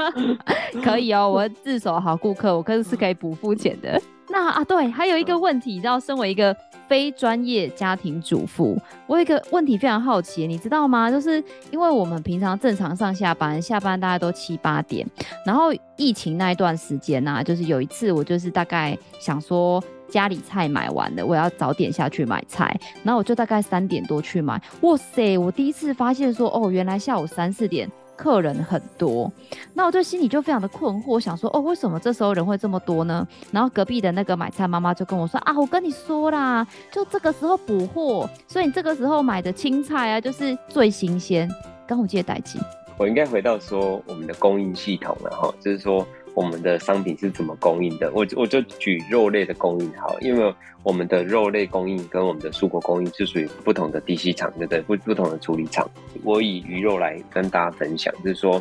[0.82, 4.00] 可以哦，我自首好顾客，我可是是可以不付钱的。
[4.28, 6.56] 那啊，对，还有一个问题，你知道，身为一个
[6.88, 11.10] 非专业家庭主妇，我有一个问题非常好奇，你知道吗？
[11.10, 15.06] 就是因为我们平常正常上下班，下班大概都七八点，
[15.44, 19.82] 然后疫情那一段时间呢、啊，就是有一次我就是大概想说
[20.14, 27.90] 家里菜买完了，我要早点下去买菜，然后我就大概三点多去买，哇塞，我第一次发现说，哦，原来下午三四点。
[28.16, 29.28] 客人很多，
[29.72, 33.26] 那我就心里就非常的困惑，想说哦，为什么这时候人会这么多呢？
[33.50, 41.50] 然后隔壁的那个买菜妈妈就跟我说啊，我跟你说啦，就这个时候补货，所以你这个时候买的青菜啊，就是最新鲜。
[41.88, 42.60] 刚我接代机，
[42.98, 46.06] 我应该回到说我们的供应系统了哈，就是说。
[46.34, 48.10] 我们的商品是怎么供应的？
[48.12, 54.80] 我我就举肉类的供应好，因为我们的肉类供应跟我们的蔬果供应是属于不同的 DC 厂，对不对？
[54.82, 55.88] 不不同的处理厂。
[56.24, 58.60] 我以鱼肉来跟大家分享，就是说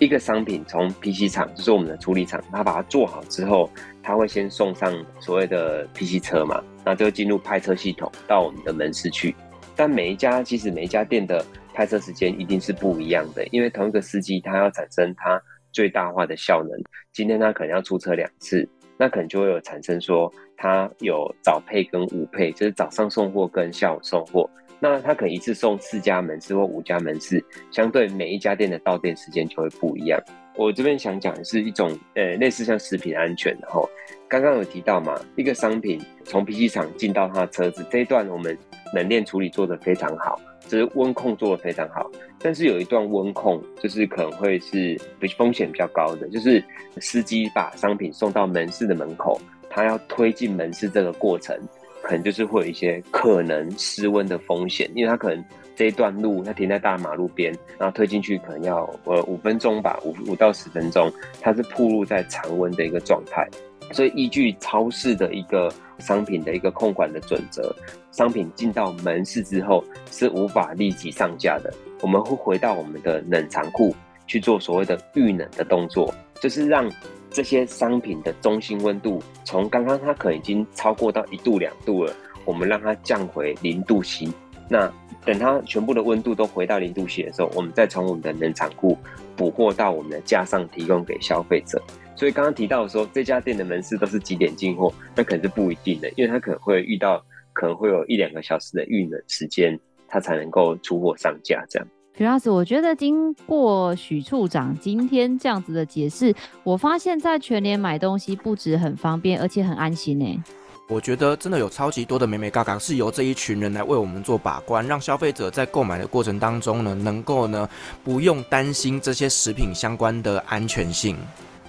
[0.00, 3.70] 一个商品从 PC 厂，就是我们的处理厂，它把它做好之后，
[4.02, 9.34] 它会先送上所谓的 PC 车嘛，那就进入派车系统到我们的门市去。
[9.76, 15.40] 但每一家其实每一家店的派车时间一定是不一样的，因为同一个司机他要产生他。
[15.72, 16.70] 最大化的效能，
[17.12, 24.48] 今天他可能要出车两次，那可能就会有产生说，他有早配跟午配，就是早上送货跟下午送货，
[24.78, 30.20] 那他可能一次送四家门市或五家门市，相对每一家店的到店时间就会不一样。
[30.54, 33.88] 我这边想讲的是一种，呃，类似像食品安全，然后
[34.28, 38.56] 刚刚有提到嘛，一个商品从 PC 厂进到他的车子这一段，我们
[38.94, 40.38] 冷链处理做得非常好。
[40.68, 46.62] 只是温控做的非常好，但是有一段温控就是可能会是比风险比较高的，就是
[46.98, 51.56] 司机把商品送到门市的门口，他要推进门市这个过程，
[52.02, 55.44] 可能就是会有一些可能失温的风险，因为他可能
[55.74, 61.10] 这一段路他停在大马路边，然后推进去可能要呃五分钟吧，五五到十分钟，
[61.40, 63.46] 它是暴露在常温的一个状态。
[63.90, 65.70] 所以，依据超市的一个
[66.02, 67.74] 商品的一个控管的准则，
[68.10, 71.72] 商品进到门市之后是无法立即上架的。
[72.02, 73.94] 我们会回到我们的冷藏库
[74.26, 76.90] 去做所谓的预冷的动作，就是让
[77.30, 82.12] 这些商品的中心温度从刚刚它可能已经超过到一度两度了，
[82.44, 84.28] 我们让它降回零度 C。
[84.68, 84.92] 那
[85.24, 88.98] 等它全部的温度都回到零度 C 的时候，我们再从我们的冷藏库
[89.36, 91.80] 补货到我们的架上提供给消费者。
[92.22, 94.94] 所以刚刚提到说，这家店的门市都是几点进货？
[95.12, 97.20] 那可能是不一定的，因为他可能会遇到，
[97.52, 101.66] 可能会有一两个小时的运冷时间，他才能够出货上架。
[101.68, 110.44] 这样，徐老师，我觉得经过许处长今天这样子的解释，我发现在全联买东西不止很方便，而且很安心呢。
[110.88, 117.68] 我觉得真的有超级多的美美嘎嘎是由这一群人来为我们做把关，让消费者在购买的过程当中呢，能够呢
[118.04, 121.16] 不用担心这些食品相关的安全性。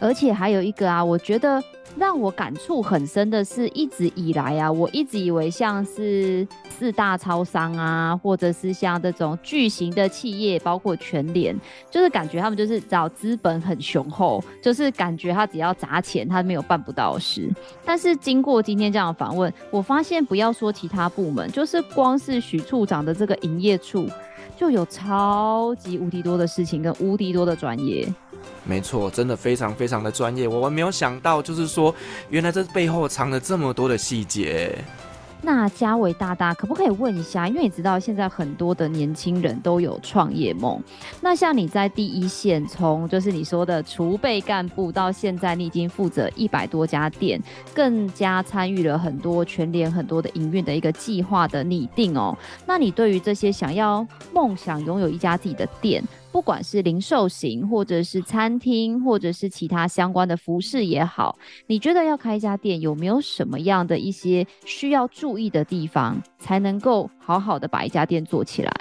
[0.03, 1.63] 而且还有一个啊，我觉得
[1.95, 11.57] 让我感触很深的是，一直以来啊，我一直以为像是四大超商啊，或者是像这种巨型的企业，包括全联，
[11.89, 17.49] 就是感觉他们就是找资本很雄厚，就是感觉他只要砸钱，他没有办不到的事。
[17.85, 24.05] 但是经过今天这样的访问，我发现不要说其他部门，就是光是许处长的这个营业处，
[24.57, 28.05] 就有超级无敌多的事情跟无敌多的专业。
[28.63, 30.47] 没错，真的非常非常的专业。
[30.47, 31.93] 我们没有想到，就是说，
[32.29, 34.77] 原来这背后藏了这么多的细节。
[35.45, 37.49] 那嘉伟大大可不可以问一下？
[37.49, 40.81] 因为你知道现在很多的年轻人都有创业梦。
[41.19, 47.37] 那像你在第一线，从就是你说的储备干部到现在，你已经负责一百多家店，
[47.73, 52.33] 更加参与了很多全联很多的营运的一个计划的拟定哦。
[52.65, 56.01] 那你对于这些想要梦想拥有一家自己的店，
[56.33, 68.73] 不管是零售型，或者是餐厅，或者是其他相关的服饰也好，你觉得要开一家店，有没有什么样的一些需要注意的地方，才能够好好的把一家店做起来？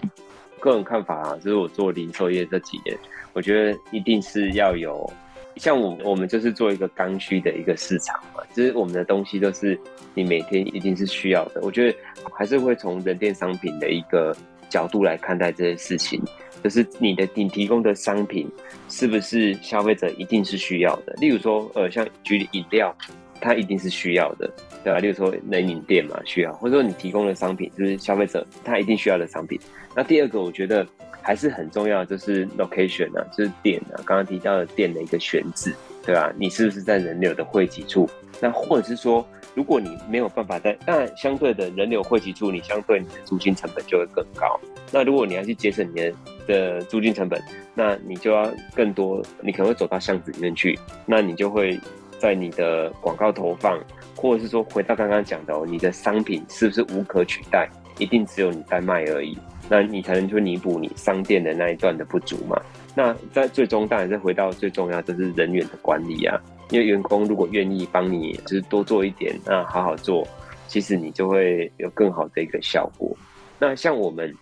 [0.61, 2.99] 个人看法啊，就是我做零售业这几年，
[3.35, 5.13] 我觉得一定是要有，
[5.57, 9.79] 像我我们就是做一个刚需的一个市场嘛，就是我们的东西都是
[10.15, 11.61] 你每天一定是需要的。
[11.63, 11.99] 我觉得
[12.33, 14.35] 还是会从人电商品的一个
[14.71, 16.19] 角度来看待这些事情。
[16.63, 18.49] 就是你的你提供的商品
[18.89, 21.13] 是不是消费者一定是需要的？
[21.15, 22.97] 例如说，呃，像举例饮料，
[23.41, 24.49] 它一定是需要的，
[24.85, 24.99] 对吧？
[24.99, 29.59] 例如说冷饮店嘛，需要，或者说你提供的商品就是消费者他一定需要的商品？
[29.95, 30.87] 那第二个，我觉得
[31.21, 35.75] 还是很重要，就是 location 啊，就是店啊，刚刚提到的店的一个选址，
[36.05, 36.33] 对吧？
[36.37, 38.09] 你是不是在人流的汇集处？
[38.41, 39.25] 那或者是说，
[39.55, 44.59] 如果你没有办法在，那相对的人流汇集处，你相对你的租金成本就会更高。
[44.91, 46.13] 那如果你要去节省你的
[46.47, 47.41] 的租金成本，
[47.75, 51.79] 那你就要更多，你可能会走到巷子里面去，那你就会
[52.19, 53.79] 在你的广告投放，
[54.17, 59.39] 或者是说回到刚刚讲的哦，你的商品是不是无可取代，一定只有你在卖而已，
[59.69, 62.61] 那你才能去弥补你商店的那一段的不足嘛。
[62.95, 66.39] 那在最终当然是回到最重要，就是人员的管理啊，
[66.71, 70.27] 因为员工如果愿意帮你，就是多做一点，那好好做，
[70.69, 73.17] 其实你就会有更好的一个效果。
[73.59, 74.35] 那像我们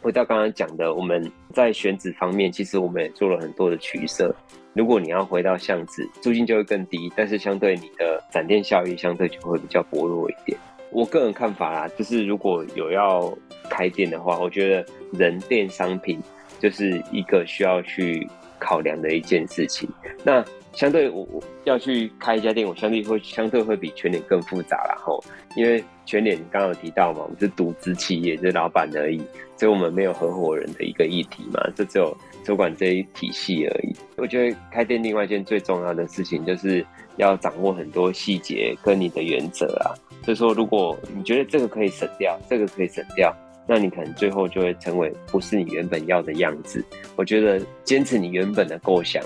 [0.00, 4.34] 回到刚刚讲的，我们在选址方面，其实我们也做了很多的取舍。
[4.72, 10.58] 如果你要回到巷子，租金就会更低，但是相对你的展店效益相对就会比较薄弱一点。
[10.90, 13.32] 我个人看法啦，就是如果有要
[13.68, 16.20] 开店的话，我觉得人店商品
[16.60, 18.26] 就是一个需要去
[18.58, 19.88] 考量的一件事情。
[20.22, 25.22] 那相对我我要去开一家店，我相对会相对会比全脸更复杂，然后
[25.56, 29.18] 因为全脸刚刚有提到嘛，我们是独资企业，就是老板而已，
[29.56, 33.94] 所以我们没有合伙人的一个议题嘛，就只有主管这一体系而已。
[34.16, 36.84] 我觉得开店另外一件最重要的事情，就是
[37.16, 39.94] 要掌握很多细节跟你的原则啊。
[40.24, 43.34] 所以说，如果你觉得这个可以省掉，这个可以省掉，
[43.66, 46.84] 那你可能最后就会成为不是你原本要的样子。
[47.16, 49.22] 我觉得坚持你原本的构想。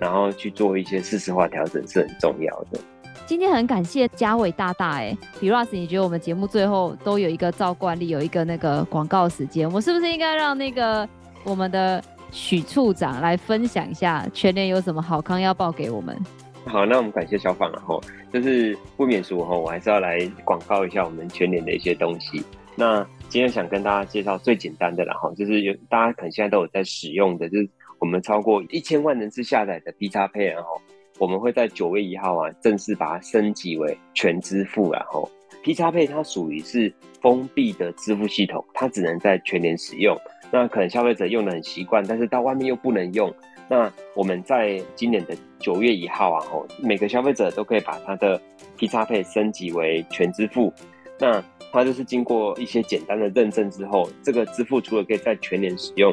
[0.00, 2.80] 然后去做一些事实化调整是很重要的。
[3.26, 11.06] 今天很感谢嘉伟大大哎，Firas，你觉得我们节目最后都有一个照惯例，有一个那个广告时间，我是不是应该让那个
[11.44, 16.18] 我们的许处长来分享一下全联有什么好康要报给我们？
[16.64, 17.98] 好，那我们感谢小访了哈
[18.32, 22.42] 就是不免俗哈，我还是要来广告一下我们全联的一些东西。
[22.76, 27.68] 那今天想跟大家介绍最简单的，了哈就是有大家可能现在都有在使用的，就是。
[28.00, 30.80] 我们超过一千万人次下载的 PXPay，然后
[31.18, 35.30] 我们会在九月一号啊正式把它升级为全支付，然后
[35.62, 36.90] PXPay 它属于是
[37.20, 40.18] 封闭的支付系统，它只能在全联使用。
[40.50, 43.30] 那可能消费者用的很习惯，但是到外面又不能用。
[43.70, 48.40] 那我们在今年的九月一号啊，吼，每个消费者都可以把他的
[48.76, 50.72] P 叉 Pay 升级为全支付。
[51.20, 51.40] 那
[51.70, 56.12] 它就是经过一些简单的认证之后，这个支付除了可以在全联使用。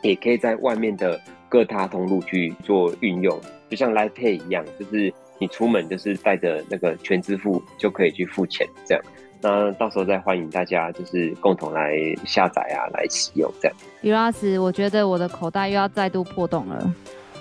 [0.00, 3.36] 也可以在外面的各大通路去做运用，
[3.68, 9.02] 就像 Line Pay 一样，就是你出门就是带着那个全支付就可以去付钱，这样。
[9.40, 11.92] 那到时候再欢迎大家就是共同来
[12.24, 13.76] 下载啊，来使用这样。
[14.02, 16.94] Firas，我觉得我的口袋又要再度破洞了，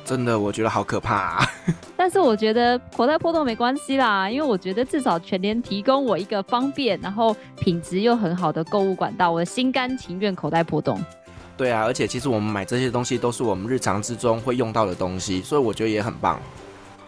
[0.05, 1.45] 真的，我觉得好可怕啊。
[1.97, 11.03] 但是我觉得口袋破洞没关系啦，因为我觉得至少全联提供我一个方便，然后品质又很好的购物管道，我心甘情愿口袋破洞。
[11.57, 16.39] 对啊，而且其实我们买这些东西都是我们日常之中会用到的东西，所以我觉得也很棒。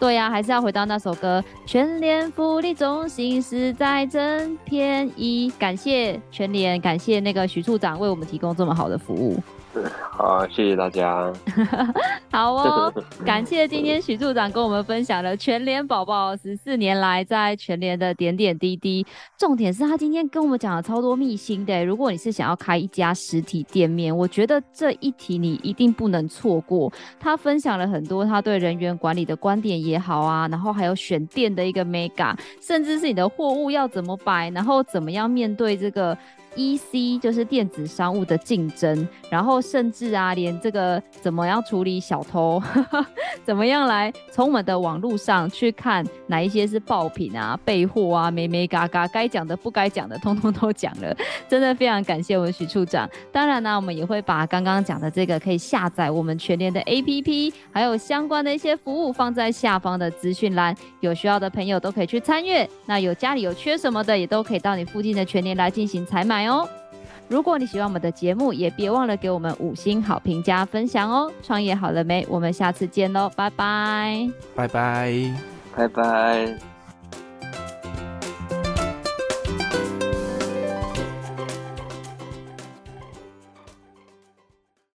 [0.00, 5.52] 对呀、啊，还是要回到那首歌，全联福利中心实在真便宜。
[5.58, 9.38] 感谢全联，感谢那个徐处长为我们提供这么好的服务。
[10.10, 11.32] 好，谢谢大家。
[12.30, 12.92] 好哦，
[13.24, 19.06] 感谢今天许处长跟我们分享了全联宝宝十四年来在全联的点点滴滴。
[19.38, 21.84] 重点是他今天跟我们讲了超多秘辛的。
[21.84, 26.92] 如果你是想要开一家实体店面，我觉得这一题你一定不能错过。
[27.18, 36.16] 他分享了很多他对人员管理的观点也好啊，然后还有选店的一个 mega，甚至是你的货物要怎么摆，然后怎么样面对这个。
[36.56, 43.06] EC 就是电子商务的竞争，然后甚至啊，连这个怎么样处理小偷，呵 呵
[43.44, 51.16] 怎么样来从我们的网络上去看哪一些是爆品啊、备货啊、眉眉嘎嘎，该讲的不该讲的，通通都讲了。
[51.48, 53.08] 真的非常感谢我们许处长。
[53.32, 62.68] 当然呢，我们也会把刚刚讲的这个可以下载我们全联的 APP，还有相关的一些服务放在下方的资讯栏，有需要的朋友都可以去参阅。
[62.86, 66.46] 那有家里有缺什么的，也都可以到你附近的全联来进行采买买。
[66.48, 66.68] 哦，
[67.28, 71.30] 如果你喜欢我们的节目，也别忘了给我们五星好评加分享哦。
[71.42, 72.26] 创业好了没？
[72.28, 75.34] 我们下次见喽，拜拜，拜拜，
[75.76, 76.69] 拜拜。